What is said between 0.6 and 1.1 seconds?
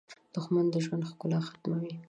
د ژوند